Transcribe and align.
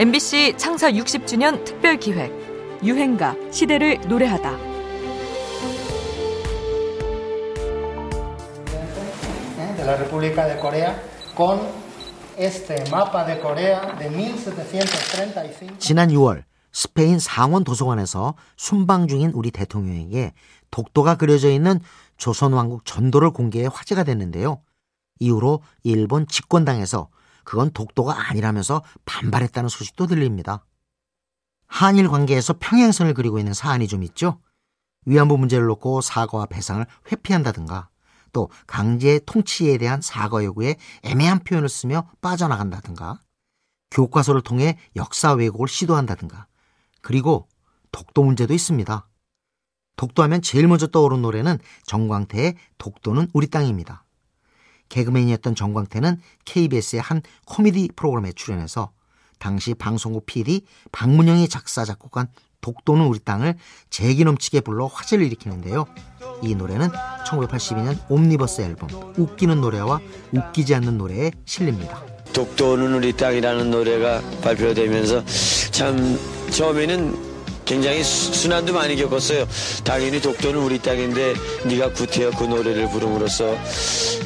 MBC 0.00 0.56
창사 0.56 0.90
60주년 0.90 1.62
특별 1.62 1.98
기획 1.98 2.32
유행가 2.82 3.36
시대를 3.50 4.00
노래하다. 4.08 4.56
de 9.76 9.84
la 9.84 9.96
República 9.98 10.46
de 10.46 10.58
Corea 10.58 10.98
con 11.36 11.60
este 12.38 12.82
mapa 12.90 13.26
de 13.26 13.38
Corea 13.42 13.94
de 13.98 14.08
1735. 14.08 15.76
지난 15.78 16.08
6월 16.08 16.44
스페인 16.72 17.18
상원 17.18 17.62
도서관에서 17.62 18.36
순방 18.56 19.06
중인 19.06 19.32
우리 19.34 19.50
대통령에게 19.50 20.32
독도가 20.70 21.16
그려져 21.16 21.50
있는 21.50 21.78
조선왕국 22.16 22.86
전도를 22.86 23.32
공개해 23.32 23.68
화제가 23.70 24.04
됐는데요. 24.04 24.62
이후로 25.18 25.60
일본 25.82 26.26
집권당에서 26.26 27.10
그건 27.50 27.72
독도가 27.72 28.28
아니라면서 28.28 28.84
반발했다는 29.06 29.68
소식도 29.68 30.06
들립니다. 30.06 30.64
한일 31.66 32.06
관계에서 32.06 32.54
평행선을 32.60 33.12
그리고 33.12 33.40
있는 33.40 33.54
사안이 33.54 33.88
좀 33.88 34.04
있죠. 34.04 34.40
위안부 35.04 35.36
문제를 35.36 35.66
놓고 35.66 36.00
사과와 36.00 36.46
배상을 36.46 36.86
회피한다든가 37.10 37.88
또 38.32 38.50
강제 38.68 39.18
통치에 39.26 39.78
대한 39.78 40.00
사과 40.00 40.44
요구에 40.44 40.76
애매한 41.02 41.40
표현을 41.40 41.68
쓰며 41.68 42.08
빠져나간다든가 42.20 43.18
교과서를 43.90 44.42
통해 44.42 44.78
역사 44.94 45.32
왜곡을 45.32 45.66
시도한다든가 45.66 46.46
그리고 47.02 47.48
독도 47.90 48.22
문제도 48.22 48.54
있습니다. 48.54 49.08
독도하면 49.96 50.42
제일 50.42 50.68
먼저 50.68 50.86
떠오른 50.86 51.20
노래는 51.20 51.58
정광태의 51.82 52.54
독도는 52.78 53.28
우리 53.32 53.48
땅입니다. 53.48 54.04
개그맨이었던 54.90 55.54
정광태는 55.54 56.20
KBS의 56.44 57.00
한 57.00 57.22
코미디 57.46 57.90
프로그램에 57.96 58.32
출연해서 58.32 58.90
당시 59.38 59.72
방송국 59.72 60.26
PD 60.26 60.66
박문영이 60.92 61.48
작사 61.48 61.84
작곡한 61.84 62.28
독도는 62.60 63.06
우리 63.06 63.18
땅을 63.18 63.54
재기 63.88 64.24
넘치게 64.24 64.60
불러 64.60 64.86
화제를 64.86 65.24
일으키는데요. 65.24 65.86
이 66.42 66.54
노래는 66.54 66.90
1982년 67.26 67.98
옴니버스 68.10 68.60
앨범 68.60 68.90
웃기는 69.16 69.60
노래와 69.60 70.00
웃기지 70.32 70.74
않는 70.74 70.98
노래에 70.98 71.30
실립니다. 71.46 72.02
독도는 72.34 72.94
우리 72.94 73.14
땅이라는 73.14 73.70
노래가 73.70 74.20
발표되면서 74.42 75.24
참 75.70 76.18
처음에는 76.50 77.29
굉장히 77.70 78.02
순환도 78.02 78.72
많이 78.72 78.96
겪었어요. 78.96 79.46
당연히 79.84 80.20
독도는 80.20 80.60
우리 80.60 80.80
땅인데 80.80 81.34
네가 81.66 81.92
구태여 81.92 82.32
그 82.32 82.42
노래를 82.42 82.90
부름으로써 82.90 83.56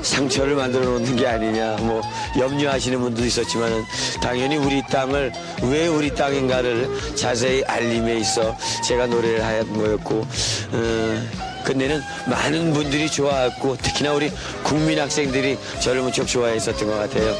상처를 0.00 0.54
만들어 0.54 0.86
놓는 0.86 1.16
게 1.16 1.26
아니냐 1.26 1.76
뭐 1.82 2.00
염려하시는 2.38 2.98
분도 2.98 3.22
있었지만은 3.22 3.84
당연히 4.22 4.56
우리 4.56 4.82
땅을 4.86 5.32
왜 5.64 5.86
우리 5.86 6.14
땅인가를 6.14 6.88
자세히 7.14 7.62
알림에 7.64 8.16
있어 8.20 8.56
제가 8.82 9.06
노래를 9.06 9.44
하였던 9.44 9.76
거였고 9.76 10.26
어, 10.72 11.28
근데는 11.62 12.00
많은 12.30 12.72
분들이 12.72 13.10
좋아했고 13.10 13.76
특히나 13.76 14.14
우리 14.14 14.30
국민 14.62 14.98
학생들이 14.98 15.58
저를 15.80 16.00
무척 16.00 16.26
좋아했었던 16.26 16.88
것 16.88 16.96
같아요. 16.96 17.34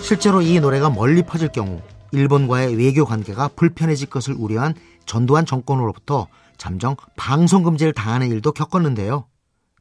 실제로 0.00 0.40
이 0.40 0.60
노래가 0.60 0.90
멀리 0.90 1.22
퍼질 1.22 1.48
경우 1.48 1.80
일본과의 2.12 2.76
외교 2.76 3.04
관계가 3.04 3.48
불편해질 3.48 4.08
것을 4.08 4.34
우려한 4.34 4.74
전두환 5.06 5.46
정권으로부터 5.46 6.28
잠정 6.56 6.96
방송 7.16 7.62
금지를 7.62 7.92
당하는 7.92 8.28
일도 8.30 8.52
겪었는데요. 8.52 9.26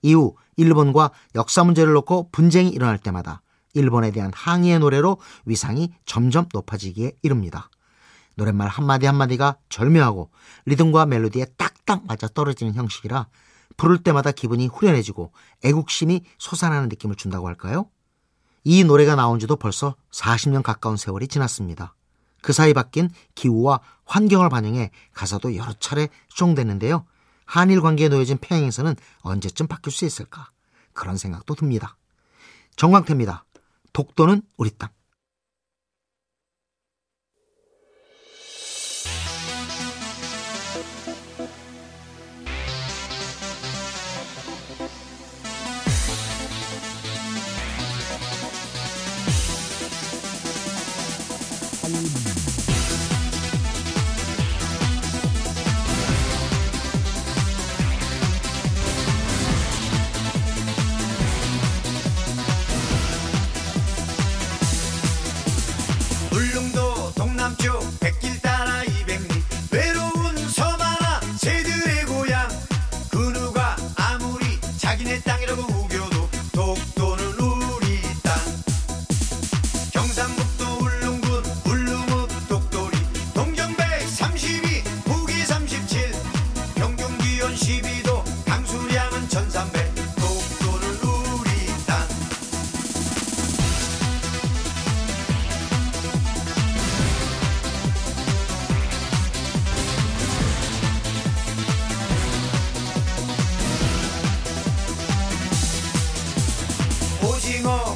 이후 0.02 0.36
일본과 0.56 1.12
역사 1.36 1.64
문제를 1.64 1.94
놓고 1.94 2.30
분쟁이 2.32 2.70
일어날 2.70 2.98
때마다 2.98 3.42
일본에 3.74 4.12
대한 4.12 4.32
항의의 4.34 4.80
노래로 4.80 5.18
위상이 5.46 5.94
점점 6.06 6.48
높아지기에 6.54 7.14
이릅니다. 7.22 7.70
노랫말 8.36 8.68
한마디 8.68 9.06
한마디가 9.06 9.58
절묘하고 9.70 10.30
리듬과 10.66 11.08
멜로디에 11.08 11.46
딱딱 11.58 12.06
맞아 12.06 12.28
떨어지는 12.28 12.76
형식이라 12.76 13.28
부를 13.78 13.98
때마다 13.98 14.32
기분이 14.32 14.68
후련해지고 14.68 15.32
애국심이 15.64 16.24
솟아나는 16.38 16.90
느낌을 16.90 17.16
준다고 17.16 17.48
할까요? 17.48 17.90
이 18.64 18.84
노래가 18.84 19.16
나온 19.16 19.40
지도 19.40 19.56
벌써 19.56 19.96
40년 20.12 20.62
가까운 20.62 20.98
세월이 20.98 21.28
지났습니다. 21.28 21.96
그 22.48 22.54
사이 22.54 22.74
바뀐 22.74 23.10
기후와 23.36 23.82
환경을 24.06 24.48
반영해 24.48 24.92
가사도 25.12 25.58
여러 25.58 25.74
차례 25.82 26.08
수정됐는데요. 26.30 27.06
한일 27.44 27.82
관계에 27.82 28.08
놓여진 28.08 28.38
평행선은 28.38 28.96
언제쯤 29.20 29.68
바뀔 29.68 29.92
수 29.92 30.06
있을까? 30.06 30.50
그런 30.94 31.18
생각도 31.18 31.56
듭니다. 31.56 31.98
정광태입니다. 32.78 33.44
독도는 33.92 34.44
우리 34.56 34.70
땅. 34.78 34.90
울릉 51.88 52.27
오징어, 107.48 107.96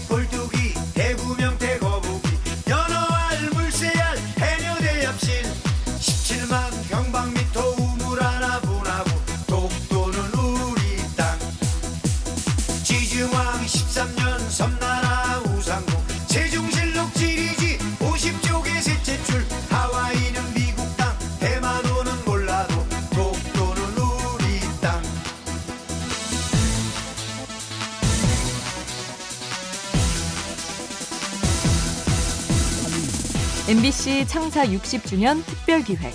MBC 33.71 34.27
창사 34.27 34.65
60주년 34.65 35.45
특별기획 35.45 36.13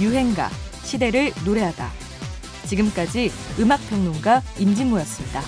유행가 0.00 0.48
시대를 0.84 1.34
노래하다. 1.44 1.92
지금까지 2.64 3.30
음악평론가 3.58 4.40
임진모였습니다. 4.58 5.42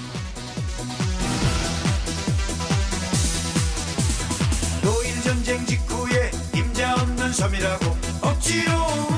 노일 4.82 5.22
전쟁 5.22 5.64
직후에 5.64 6.30
임자 6.54 6.92
없는 6.92 7.32
섬이라고 7.32 7.86
억지로 8.20 8.72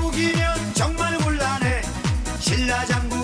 우기면 0.05 0.75
정말 0.75 1.19
곤란해 1.19 1.83
신라장군 2.39 3.18